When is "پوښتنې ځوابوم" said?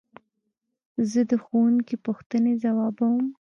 2.05-3.25